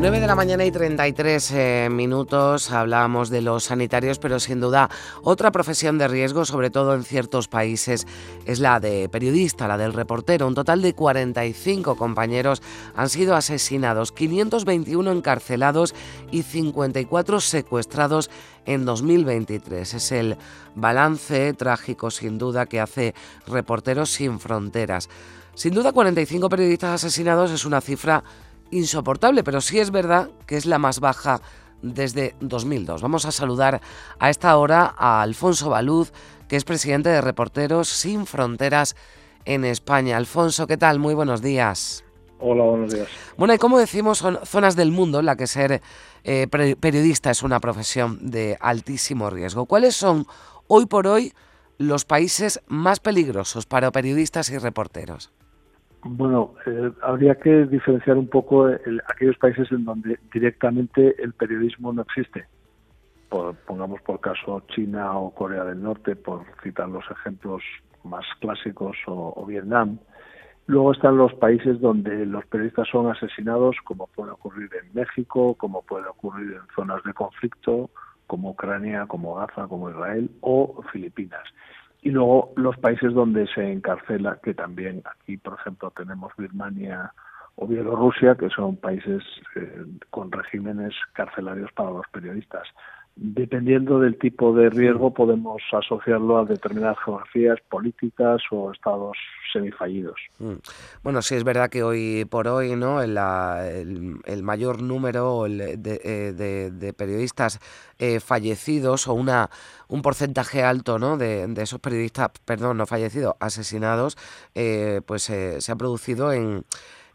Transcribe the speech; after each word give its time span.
9 0.00 0.18
de 0.18 0.26
la 0.26 0.34
mañana 0.34 0.64
y 0.64 0.70
33 0.70 1.50
eh, 1.50 1.88
minutos 1.90 2.70
hablamos 2.70 3.28
de 3.28 3.42
los 3.42 3.64
sanitarios, 3.64 4.18
pero 4.18 4.40
sin 4.40 4.58
duda 4.58 4.88
otra 5.22 5.52
profesión 5.52 5.98
de 5.98 6.08
riesgo, 6.08 6.46
sobre 6.46 6.70
todo 6.70 6.94
en 6.94 7.04
ciertos 7.04 7.48
países, 7.48 8.06
es 8.46 8.60
la 8.60 8.80
de 8.80 9.10
periodista, 9.10 9.68
la 9.68 9.76
del 9.76 9.92
reportero. 9.92 10.46
Un 10.46 10.54
total 10.54 10.80
de 10.80 10.94
45 10.94 11.96
compañeros 11.96 12.62
han 12.96 13.10
sido 13.10 13.36
asesinados, 13.36 14.10
521 14.12 15.12
encarcelados 15.12 15.94
y 16.30 16.44
54 16.44 17.38
secuestrados 17.38 18.30
en 18.64 18.86
2023. 18.86 19.92
Es 19.92 20.12
el 20.12 20.38
balance 20.74 21.52
trágico, 21.52 22.10
sin 22.10 22.38
duda, 22.38 22.64
que 22.64 22.80
hace 22.80 23.14
Reporteros 23.46 24.08
sin 24.08 24.40
Fronteras. 24.40 25.10
Sin 25.54 25.74
duda, 25.74 25.92
45 25.92 26.48
periodistas 26.48 27.04
asesinados 27.04 27.50
es 27.50 27.66
una 27.66 27.82
cifra 27.82 28.24
insoportable, 28.70 29.44
pero 29.44 29.60
sí 29.60 29.78
es 29.78 29.90
verdad 29.90 30.30
que 30.46 30.56
es 30.56 30.66
la 30.66 30.78
más 30.78 31.00
baja 31.00 31.40
desde 31.82 32.34
2002. 32.40 33.02
Vamos 33.02 33.24
a 33.24 33.32
saludar 33.32 33.80
a 34.18 34.30
esta 34.30 34.56
hora 34.56 34.94
a 34.96 35.22
Alfonso 35.22 35.70
Baluz, 35.70 36.12
que 36.48 36.56
es 36.56 36.64
presidente 36.64 37.08
de 37.08 37.20
Reporteros 37.20 37.88
Sin 37.88 38.26
Fronteras 38.26 38.96
en 39.44 39.64
España. 39.64 40.16
Alfonso, 40.16 40.66
¿qué 40.66 40.76
tal? 40.76 40.98
Muy 40.98 41.14
buenos 41.14 41.42
días. 41.42 42.04
Hola, 42.38 42.64
buenos 42.64 42.92
días. 42.92 43.08
Bueno, 43.36 43.54
y 43.54 43.58
como 43.58 43.78
decimos, 43.78 44.18
son 44.18 44.38
zonas 44.44 44.74
del 44.74 44.92
mundo 44.92 45.20
en 45.20 45.26
la 45.26 45.36
que 45.36 45.46
ser 45.46 45.82
eh, 46.24 46.46
periodista 46.48 47.30
es 47.30 47.42
una 47.42 47.60
profesión 47.60 48.30
de 48.30 48.56
altísimo 48.60 49.28
riesgo. 49.30 49.66
¿Cuáles 49.66 49.94
son 49.94 50.26
hoy 50.66 50.86
por 50.86 51.06
hoy 51.06 51.34
los 51.76 52.04
países 52.04 52.60
más 52.66 53.00
peligrosos 53.00 53.66
para 53.66 53.90
periodistas 53.90 54.50
y 54.50 54.58
reporteros? 54.58 55.30
Bueno, 56.02 56.54
eh, 56.66 56.90
habría 57.02 57.34
que 57.34 57.66
diferenciar 57.66 58.16
un 58.16 58.28
poco 58.28 58.68
aquellos 59.06 59.36
países 59.36 59.70
en 59.70 59.84
donde 59.84 60.18
directamente 60.32 61.22
el 61.22 61.34
periodismo 61.34 61.92
no 61.92 62.02
existe. 62.02 62.46
pongamos 63.28 64.00
por 64.02 64.18
caso 64.20 64.62
China 64.68 65.18
o 65.18 65.30
Corea 65.34 65.64
del 65.64 65.82
Norte, 65.82 66.16
por 66.16 66.44
citar 66.62 66.88
los 66.88 67.04
ejemplos 67.10 67.62
más 68.02 68.24
clásicos, 68.40 68.96
o, 69.06 69.44
Vietnam. 69.46 69.98
Luego 70.66 70.92
están 70.92 71.16
los 71.16 71.34
países 71.34 71.80
donde 71.80 72.24
los 72.24 72.46
periodistas 72.46 72.88
son 72.88 73.10
asesinados, 73.10 73.76
como 73.84 74.06
puede 74.06 74.30
ocurrir 74.30 74.70
en 74.82 74.94
México, 74.94 75.54
como 75.54 75.82
puede 75.82 76.06
ocurrir 76.06 76.52
en 76.52 76.74
zonas 76.74 77.02
de 77.04 77.12
conflicto, 77.12 77.90
como 78.26 78.50
Ucrania, 78.50 79.06
como 79.06 79.34
Gaza, 79.34 79.66
como 79.68 79.90
Israel 79.90 80.30
o 80.40 80.82
Filipinas 80.92 81.42
y 82.02 82.10
luego 82.10 82.52
los 82.56 82.76
países 82.78 83.12
donde 83.12 83.46
se 83.48 83.72
encarcela, 83.72 84.38
que 84.42 84.54
también 84.54 85.02
aquí, 85.04 85.36
por 85.36 85.54
ejemplo, 85.54 85.90
tenemos 85.90 86.32
Birmania 86.36 87.12
o 87.56 87.66
Bielorrusia, 87.66 88.36
que 88.36 88.48
son 88.48 88.76
países 88.76 89.22
eh, 89.56 89.84
con 90.08 90.32
regímenes 90.32 90.94
carcelarios 91.12 91.70
para 91.72 91.90
los 91.90 92.06
periodistas. 92.10 92.66
Dependiendo 93.22 94.00
del 94.00 94.16
tipo 94.16 94.54
de 94.54 94.70
riesgo, 94.70 95.12
podemos 95.12 95.60
asociarlo 95.72 96.38
a 96.38 96.46
determinadas 96.46 96.96
geografías 97.04 97.58
políticas 97.68 98.40
o 98.50 98.72
estados 98.72 99.14
semifallidos. 99.52 100.18
Mm. 100.38 100.54
Bueno, 101.02 101.20
sí 101.20 101.34
es 101.34 101.44
verdad 101.44 101.68
que 101.68 101.82
hoy 101.82 102.24
por 102.24 102.48
hoy, 102.48 102.76
¿no? 102.76 103.02
El, 103.02 103.18
el, 104.24 104.42
mayor 104.42 104.80
número 104.80 105.44
de, 105.44 106.00
eh, 106.02 106.70
de, 106.72 106.92
periodistas 106.94 107.60
eh, 107.98 108.20
fallecidos 108.20 109.06
o 109.06 109.12
una 109.12 109.50
un 109.88 110.00
porcentaje 110.00 110.62
alto, 110.62 110.98
¿no? 110.98 111.18
De, 111.18 111.46
de, 111.46 111.62
esos 111.62 111.78
periodistas, 111.78 112.30
perdón, 112.46 112.78
no 112.78 112.86
fallecidos, 112.86 113.34
asesinados, 113.38 114.16
eh, 114.54 115.02
pues 115.04 115.24
se 115.24 115.70
ha 115.70 115.76
producido 115.76 116.32
en 116.32 116.64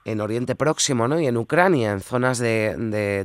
en 0.05 0.21
Oriente 0.21 0.55
Próximo 0.55 1.07
¿no? 1.07 1.19
y 1.19 1.25
en 1.25 1.35
Ucrania, 1.35 1.91
en 1.91 1.99
zonas 1.99 2.39
de, 2.39 2.75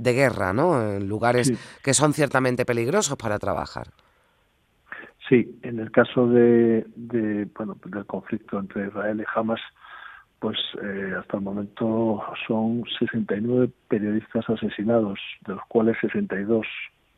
de, 0.01 0.13
guerra, 0.13 0.53
¿no? 0.53 0.83
en 0.83 1.09
lugares 1.09 1.53
que 1.85 1.95
son 1.95 2.15
ciertamente 2.15 2.65
peligrosos 2.65 3.17
para 3.17 3.39
trabajar. 3.39 3.89
Sí, 5.29 5.61
en 5.63 5.79
el 5.79 5.93
caso 5.93 6.27
de, 6.27 6.85
de 6.97 7.47
bueno, 7.55 7.77
del 7.85 8.07
conflicto 8.07 8.59
entre 8.59 8.89
Israel 8.89 9.21
y 9.21 9.39
Hamas, 9.39 9.61
pues 10.41 10.59
eh, 10.83 11.15
hasta 11.19 11.37
el 11.37 11.43
momento 11.43 12.23
son 12.49 12.83
69 12.99 13.71
periodistas 13.87 14.49
asesinados, 14.49 15.21
de 15.47 15.55
los 15.55 15.63
cuales 15.69 15.97
62 16.01 16.67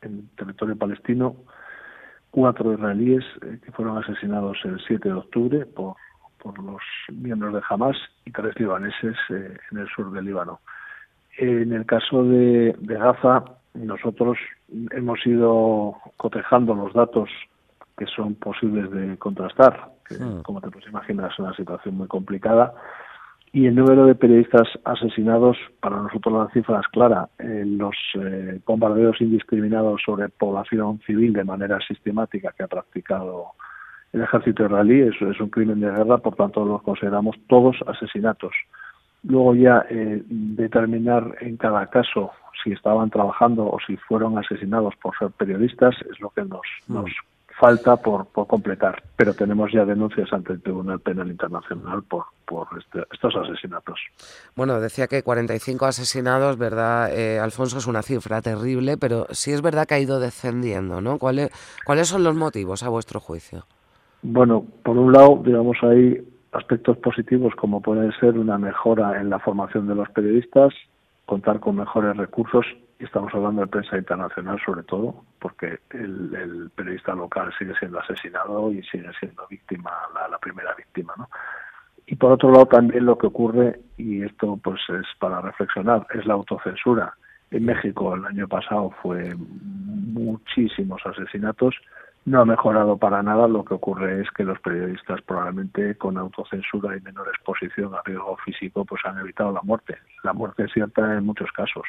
en 0.01 0.27
territorio 0.35 0.75
palestino, 0.75 1.37
cuatro 2.29 2.73
israelíes 2.73 3.23
eh, 3.41 3.59
que 3.63 3.71
fueron 3.71 3.97
asesinados 3.97 4.57
el 4.65 4.79
7 4.85 5.07
de 5.07 5.15
octubre 5.15 5.65
por 5.65 5.95
por 6.43 6.61
los 6.61 6.81
miembros 7.11 7.53
de 7.53 7.61
Hamas 7.67 7.97
y 8.25 8.31
tres 8.31 8.59
libaneses 8.59 9.15
eh, 9.29 9.57
en 9.71 9.77
el 9.77 9.87
sur 9.87 10.11
del 10.11 10.25
Líbano. 10.25 10.59
En 11.37 11.71
el 11.71 11.85
caso 11.85 12.23
de, 12.23 12.75
Gaza, 12.81 13.45
nosotros 13.73 14.37
hemos 14.91 15.25
ido 15.25 15.95
cotejando 16.17 16.75
los 16.75 16.93
datos 16.93 17.29
que 17.97 18.05
son 18.05 18.35
posibles 18.35 18.91
de 18.91 19.17
contrastar, 19.17 19.93
que 20.07 20.15
hmm. 20.15 20.43
como 20.43 20.61
te 20.61 20.69
puedes 20.69 20.89
imaginar 20.89 21.31
es 21.31 21.39
una 21.39 21.55
situación 21.55 21.95
muy 21.95 22.07
complicada, 22.07 22.73
y 23.51 23.67
el 23.67 23.75
número 23.75 24.07
de 24.07 24.15
periodistas 24.15 24.67
asesinados, 24.83 25.57
para 25.79 25.97
nosotros 25.97 26.33
la 26.33 26.53
cifra 26.53 26.79
es 26.79 26.87
clara. 26.87 27.29
los 27.37 27.95
eh, 28.15 28.59
bombardeos 28.65 29.21
indiscriminados 29.21 30.01
sobre 30.03 30.29
población 30.29 30.99
civil 31.05 31.33
de 31.33 31.43
manera 31.43 31.79
sistemática 31.87 32.51
que 32.57 32.63
ha 32.63 32.67
practicado 32.67 33.51
el 34.13 34.21
ejército 34.21 34.65
israelí, 34.65 35.01
eso 35.01 35.29
es 35.29 35.39
un 35.41 35.49
crimen 35.49 35.79
de 35.81 35.89
guerra, 35.89 36.19
por 36.19 36.35
tanto 36.35 36.63
los 36.63 36.81
consideramos 36.83 37.35
todos 37.47 37.75
asesinatos. 37.87 38.53
Luego 39.23 39.55
ya 39.55 39.85
eh, 39.89 40.21
determinar 40.27 41.35
en 41.41 41.57
cada 41.57 41.87
caso 41.87 42.31
si 42.63 42.71
estaban 42.71 43.09
trabajando 43.09 43.65
o 43.65 43.77
si 43.85 43.97
fueron 43.97 44.37
asesinados 44.37 44.93
por 45.01 45.17
ser 45.17 45.31
periodistas 45.31 45.95
es 46.11 46.19
lo 46.19 46.29
que 46.29 46.43
nos, 46.43 46.61
mm. 46.87 46.93
nos 46.93 47.11
falta 47.59 47.95
por, 47.97 48.25
por 48.27 48.47
completar, 48.47 49.01
pero 49.15 49.33
tenemos 49.33 49.71
ya 49.71 49.85
denuncias 49.85 50.31
ante 50.33 50.53
el 50.53 50.61
Tribunal 50.61 50.99
Penal 50.99 51.29
Internacional 51.29 52.03
por, 52.03 52.25
por 52.45 52.67
este, 52.77 53.05
estos 53.11 53.35
asesinatos. 53.35 53.99
Bueno, 54.55 54.79
decía 54.79 55.07
que 55.07 55.23
45 55.23 55.85
asesinados, 55.85 56.57
¿verdad? 56.57 57.11
Eh, 57.13 57.39
Alfonso, 57.39 57.77
es 57.77 57.87
una 57.87 58.01
cifra 58.01 58.41
terrible, 58.41 58.97
pero 58.97 59.27
sí 59.31 59.51
es 59.51 59.61
verdad 59.61 59.87
que 59.87 59.95
ha 59.95 59.99
ido 59.99 60.19
descendiendo, 60.19 60.99
¿no? 61.01 61.19
¿Cuáles, 61.19 61.51
¿Cuáles 61.85 62.07
son 62.07 62.23
los 62.23 62.35
motivos, 62.35 62.83
a 62.83 62.89
vuestro 62.89 63.19
juicio? 63.19 63.65
Bueno, 64.23 64.65
por 64.83 64.97
un 64.97 65.11
lado, 65.11 65.41
digamos, 65.43 65.77
hay 65.83 66.25
aspectos 66.53 66.97
positivos 66.97 67.53
como 67.55 67.81
pueden 67.81 68.11
ser 68.13 68.37
una 68.37 68.57
mejora 68.57 69.19
en 69.19 69.29
la 69.29 69.39
formación 69.39 69.85
de 69.85 69.95
los 69.95 70.09
periodistas, 70.11 70.73
contar 71.25 71.59
con 71.59 71.75
mejores 71.75 72.15
recursos, 72.15 72.65
y 72.99 73.03
estamos 73.03 73.33
hablando 73.33 73.61
de 73.61 73.67
prensa 73.67 73.97
internacional 73.97 74.57
sobre 74.65 74.83
todo, 74.83 75.25
porque 75.39 75.79
el, 75.89 76.71
periodista 76.73 77.13
local 77.13 77.51
sigue 77.59 77.73
siendo 77.77 77.99
asesinado 77.99 78.71
y 78.71 78.81
sigue 78.83 79.09
siendo 79.19 79.45
víctima, 79.49 79.91
la, 80.31 80.37
primera 80.37 80.73
víctima, 80.73 81.13
¿no? 81.17 81.29
Y 82.05 82.15
por 82.15 82.31
otro 82.31 82.51
lado 82.51 82.65
también 82.67 83.05
lo 83.05 83.17
que 83.17 83.27
ocurre, 83.27 83.81
y 83.97 84.23
esto 84.23 84.57
pues 84.63 84.79
es 84.89 85.05
para 85.19 85.41
reflexionar, 85.41 86.07
es 86.13 86.25
la 86.25 86.35
autocensura. 86.35 87.13
En 87.51 87.65
México 87.65 88.15
el 88.15 88.25
año 88.25 88.47
pasado 88.47 88.91
fue 89.01 89.35
muchísimos 89.35 91.01
asesinatos, 91.05 91.75
no 92.25 92.41
ha 92.41 92.45
mejorado 92.45 92.97
para 92.97 93.21
nada. 93.21 93.47
Lo 93.47 93.63
que 93.65 93.73
ocurre 93.73 94.21
es 94.21 94.31
que 94.31 94.43
los 94.43 94.59
periodistas 94.59 95.21
probablemente 95.21 95.95
con 95.95 96.17
autocensura 96.17 96.95
y 96.97 97.01
menor 97.01 97.27
exposición 97.27 97.93
a 97.93 98.01
riesgo 98.05 98.37
físico 98.37 98.85
pues 98.85 99.01
han 99.05 99.17
evitado 99.19 99.51
la 99.51 99.61
muerte. 99.61 99.97
La 100.23 100.33
muerte 100.33 100.63
es 100.65 100.71
cierta 100.71 101.17
en 101.17 101.25
muchos 101.25 101.51
casos. 101.51 101.83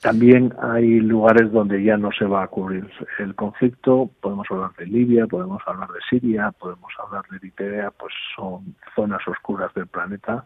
También 0.00 0.52
hay 0.60 1.00
lugares 1.00 1.50
donde 1.52 1.82
ya 1.82 1.96
no 1.96 2.10
se 2.12 2.26
va 2.26 2.42
a 2.42 2.48
cubrir 2.48 2.88
el 3.18 3.34
conflicto. 3.34 4.10
Podemos 4.20 4.46
hablar 4.50 4.72
de 4.78 4.86
Libia, 4.86 5.26
podemos 5.26 5.62
hablar 5.66 5.88
de 5.88 6.00
Siria, 6.08 6.52
podemos 6.52 6.92
hablar 7.02 7.24
de 7.30 7.38
Eritrea, 7.38 7.90
pues 7.90 8.12
son 8.34 8.74
zonas 8.94 9.26
oscuras 9.26 9.72
del 9.74 9.86
planeta 9.86 10.44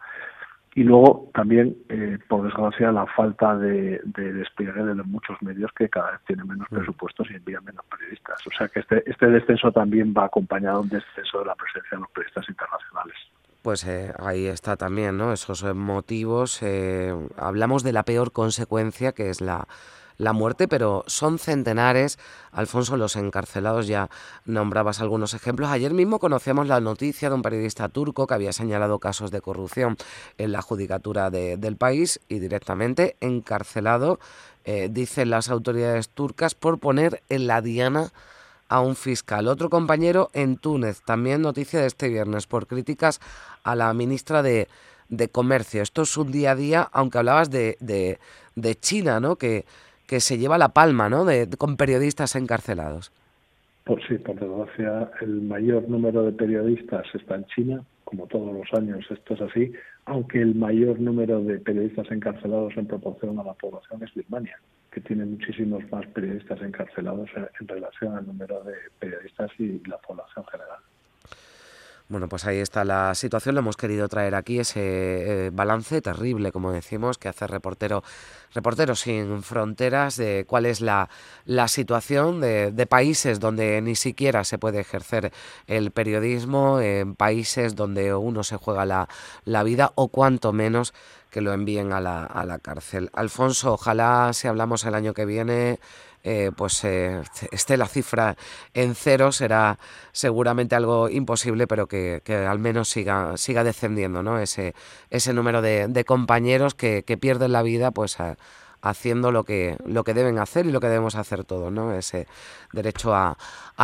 y 0.81 0.82
luego 0.82 1.31
también, 1.35 1.77
eh, 1.91 2.17
por 2.27 2.43
desgracia, 2.43 2.91
la 2.91 3.05
falta 3.05 3.55
de, 3.59 4.00
despliegue 4.15 4.82
de 4.82 4.94
los 4.94 5.06
muchos 5.06 5.37
medios 5.43 5.71
que 5.77 5.91
cada 5.91 6.12
vez 6.12 6.21
tienen 6.27 6.49
menos 6.49 6.67
mm. 6.71 6.75
presupuestos 6.75 7.31
y 7.31 7.35
envían 7.35 7.62
menos 7.67 7.85
periodistas. 7.85 8.38
O 8.47 8.50
sea 8.56 8.67
que 8.67 8.81
este, 8.81 9.03
este 9.05 9.27
descenso 9.27 9.71
también 9.73 10.15
va 10.17 10.25
acompañado 10.25 10.79
de 10.79 10.82
un 10.85 10.88
descenso 10.88 11.41
de 11.41 11.44
la 11.44 11.55
presencia 11.55 11.91
de 11.91 12.00
los 12.00 12.11
periodistas 12.12 12.49
internacionales. 12.49 13.15
Pues 13.61 13.87
eh, 13.87 14.15
ahí 14.21 14.47
está 14.47 14.79
también, 14.79 15.19
¿no? 15.19 15.35
Esos 15.35 15.62
eh, 15.65 15.75
motivos. 15.75 16.62
hablamos 17.37 17.83
de 17.83 17.93
la 17.93 18.05
peor 18.05 18.33
consecuencia, 18.33 19.12
que 19.12 19.29
es 19.29 19.43
la 19.43 19.69
la 20.21 20.35
muerte, 20.35 20.69
pero 20.69 21.03
son 21.07 21.39
centenares. 21.39 22.19
Alfonso, 22.53 22.97
los 22.99 23.17
encarcelados, 23.17 23.87
ya 23.87 24.11
nombrabas 24.45 25.01
algunos 25.01 25.33
ejemplos. 25.33 25.71
Ayer 25.71 25.95
mismo 25.95 26.19
conocíamos 26.19 26.69
la 26.69 26.81
noticia 26.81 27.31
de 27.31 27.35
un 27.35 27.43
periodista 27.43 27.89
turco 27.89 28.27
que 28.27 28.35
había 28.35 28.53
señalado 28.53 28.99
casos 28.99 29.31
de 29.31 29.41
corrupción 29.41 29.97
en 30.37 30.53
la 30.53 30.61
judicatura 30.61 31.31
del 31.31 31.77
país 31.77 32.21
y 32.29 32.39
directamente 32.39 33.17
encarcelado 33.21 34.21
eh, 34.65 34.89
dicen 34.91 35.31
las 35.31 35.49
autoridades 35.49 36.11
turcas, 36.11 36.55
por 36.55 36.79
poner 36.79 37.23
en 37.31 37.47
la 37.47 37.63
diana 37.63 38.13
a 38.69 38.81
un 38.81 38.97
fiscal. 38.97 39.49
Otro 39.49 39.71
compañero 39.71 40.29
en 40.35 40.59
Túnez, 40.59 41.01
también 41.01 41.41
noticia 41.41 41.81
de 41.81 41.87
este 41.87 42.11
viernes, 42.11 42.47
por 42.47 42.67
críticas 42.67 43.21
a 43.65 43.75
la 43.75 43.93
ministra 43.95 44.43
de, 44.43 44.69
Comercio. 45.33 45.83
Esto 45.83 46.03
es 46.03 46.17
un 46.17 46.31
día 46.31 46.53
a 46.53 46.55
día, 46.55 46.89
aunque 46.93 47.19
hablabas 47.19 47.51
de, 47.51 47.77
de, 47.81 48.81
China, 48.81 49.19
¿no? 49.19 49.35
Que, 49.35 49.65
que 50.11 50.19
se 50.19 50.39
lleva 50.39 50.59
la 50.59 50.71
palma, 50.71 51.09
¿no? 51.09 51.25
De, 51.25 51.49
con 51.57 51.77
periodistas 51.77 52.35
encarcelados. 52.35 53.12
Pues 53.85 54.03
sí, 54.09 54.19
por 54.19 54.35
desgracia, 54.41 55.09
el 55.21 55.41
mayor 55.43 55.89
número 55.89 56.25
de 56.25 56.33
periodistas 56.33 57.07
está 57.15 57.37
en 57.37 57.47
China, 57.47 57.85
como 58.03 58.27
todos 58.27 58.53
los 58.53 58.67
años 58.75 59.07
esto 59.09 59.35
es 59.35 59.41
así, 59.41 59.73
aunque 60.07 60.43
el 60.43 60.57
mayor 60.57 60.99
número 60.99 61.41
de 61.45 61.61
periodistas 61.61 62.11
encarcelados 62.11 62.77
en 62.77 62.89
proporción 62.89 63.39
a 63.39 63.45
la 63.45 63.55
población 63.55 64.03
es 64.03 64.12
Birmania 64.12 64.59
que 64.91 65.01
tiene 65.01 65.25
muchísimos 65.25 65.85
más 65.93 66.05
periodistas 66.09 66.61
encarcelados 66.62 67.31
en, 67.61 67.69
relación 67.69 68.17
al 68.17 68.27
número 68.27 68.65
de 68.65 68.75
periodistas 68.99 69.49
y 69.59 69.81
la 69.87 69.99
población 69.99 70.45
general. 70.47 70.81
Bueno, 72.11 72.29
pues 72.29 72.45
ahí 72.45 72.59
está 72.59 72.85
la 72.85 73.15
situación. 73.15 73.55
Lo 73.55 73.61
hemos 73.61 73.77
querido 73.77 74.09
traer 74.09 74.35
aquí, 74.35 74.59
ese 74.59 74.81
eh, 75.47 75.51
balance 75.53 76.03
terrible, 76.03 76.51
como 76.51 76.73
decimos, 76.73 77.19
que 77.19 77.29
hace 77.29 77.47
reportero, 77.47 78.03
Reporteros 78.53 78.99
sin 78.99 79.45
Fronteras 79.45 80.17
de 80.17 80.45
cuál 80.45 80.67
es 80.67 80.81
la, 80.81 81.09
la 81.45 81.69
situación 81.69 82.41
de, 82.41 82.73
de, 82.73 82.87
países 82.87 83.39
donde 83.39 83.81
ni 83.81 83.95
siquiera 83.95 84.43
se 84.43 84.59
puede 84.59 84.81
ejercer 84.81 85.33
el 85.69 85.93
periodismo, 85.93 86.81
en 86.81 87.15
países 87.15 87.77
donde 87.77 88.12
uno 88.12 88.43
se 88.43 88.57
juega 88.57 88.85
la, 88.85 89.09
la 89.45 89.62
vida 89.62 89.93
o 89.95 90.09
cuanto 90.09 90.53
menos 90.53 90.93
que 91.31 91.41
lo 91.41 91.53
envíen 91.53 91.93
a 91.93 92.01
la, 92.01 92.25
a 92.25 92.45
la 92.45 92.59
cárcel. 92.59 93.11
Alfonso, 93.12 93.75
ojalá 93.75 94.33
si 94.33 94.49
hablamos 94.49 94.85
el 94.85 94.97
año 94.97 95.15
que 95.15 95.27
viene, 95.27 95.79
eh, 96.23 96.51
pues 96.55 96.85
eh, 96.85 97.23
esté 97.51 97.77
la 97.77 97.87
cifra 97.87 98.37
en 98.75 98.95
cero, 98.95 99.33
será 99.33 99.79
seguramente 100.13 100.75
algo 100.75 101.09
imposible, 101.09 101.67
pero 101.67 101.87
que, 101.87 102.23
al 102.49 102.59
menos 102.59 102.89
siga, 102.89 103.37
siga 103.37 103.65
descendiendo 103.65 104.23
¿no? 104.23 104.39
ese, 104.39 104.75
ese 105.09 105.33
número 105.33 105.63
de, 105.63 106.05
compañeros 106.07 106.75
que, 106.75 107.03
pierden 107.21 107.53
la 107.53 107.63
vida 107.63 107.91
pues 107.91 108.19
haciendo 108.83 109.33
lo 109.33 109.45
que, 109.45 109.77
lo 109.85 110.05
que 110.05 110.15
deben 110.15 110.39
hacer 110.39 110.67
y 110.67 110.73
lo 110.73 110.81
que 110.81 110.89
debemos 110.89 111.15
hacer 111.15 111.45
todos, 111.45 111.73
¿no? 111.73 111.93
ese 111.93 112.27
derecho 112.73 113.15
a, 113.15 113.37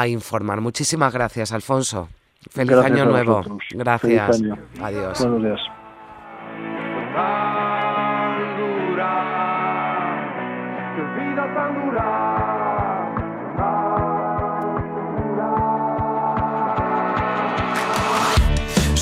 informar. 0.07 0.61
Muchísimas 0.61 1.13
gracias, 1.13 1.53
Alfonso. 1.53 2.09
Feliz 2.51 2.77
año 2.77 3.07
nuevo. 3.07 3.43
Gracias. 3.71 4.43
Adiós. 4.81 5.21
Buenos 5.21 5.43
días. 5.43 5.61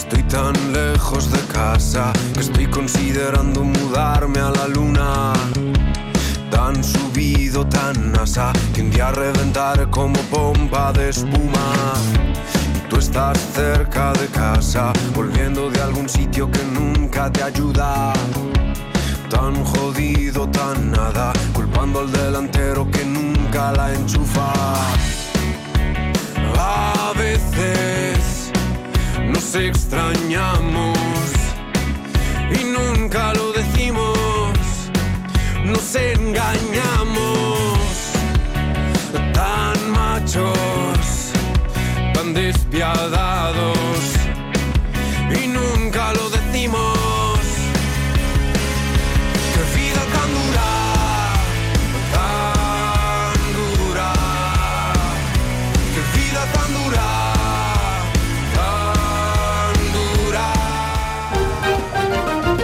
Estoy 0.04 0.22
tan 0.24 0.52
lejos 0.74 1.32
de 1.32 1.38
casa 1.50 2.12
que 2.34 2.40
estoy 2.40 2.66
considerando 2.66 3.64
mudarme 3.64 4.38
a 4.38 4.50
la 4.50 4.68
luna. 4.68 5.32
Tan 6.50 6.84
subido, 6.84 7.66
tan 7.66 8.12
nasa, 8.12 8.52
que 8.74 8.82
un 8.82 8.90
día 8.90 9.10
reventar 9.12 9.88
como 9.88 10.20
pompa 10.30 10.92
de 10.92 11.08
espuma. 11.08 11.94
Tú 12.90 12.98
estás 12.98 13.38
cerca 13.54 14.12
de 14.12 14.26
casa, 14.26 14.92
volviendo 15.14 15.70
de 15.70 15.80
algún 15.80 16.06
sitio 16.06 16.50
que 16.50 16.62
nunca 16.64 17.32
te 17.32 17.42
ayuda. 17.42 18.12
Tan 19.30 19.64
jodido, 19.64 20.46
tan 20.50 20.90
nada, 20.90 21.32
culpando 21.54 22.00
al 22.00 22.12
delantero 22.12 22.86
que 22.90 23.06
nunca 23.06 23.72
la 23.72 23.94
enchufa. 23.94 24.52
Nos 29.54 29.62
extrañamos 29.62 30.98
y 32.50 32.64
nunca 32.64 33.32
lo 33.34 33.52
decimos, 33.52 34.18
nos 35.64 35.94
engañamos. 35.94 37.58
Tan 39.32 39.90
machos, 39.92 41.32
tan 42.14 42.34
despiadados 42.34 43.43